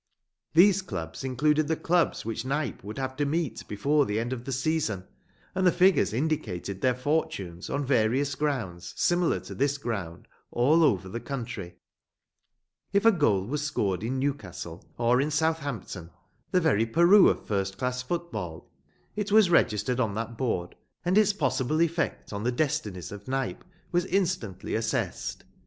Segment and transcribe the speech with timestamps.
[0.55, 4.45] These clubs included the clubs which Knype would have to meet before the end of
[4.45, 5.05] the season,
[5.53, 11.07] and the figures indicated their fortunes on various grounds similar to this ground all over
[11.07, 11.75] the country.
[12.91, 16.09] If a goal was scored in Newcastle, or in Southampton,
[16.49, 18.71] the very Peru of first class football,
[19.15, 20.73] it was registered on that board
[21.05, 25.43] and its possible effect on the destinies of Knype was instantly assessed.